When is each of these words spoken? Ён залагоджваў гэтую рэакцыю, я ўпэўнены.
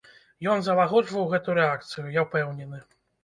Ён 0.53 0.63
залагоджваў 0.67 1.27
гэтую 1.35 1.55
рэакцыю, 1.59 2.07
я 2.17 2.25
ўпэўнены. 2.27 2.83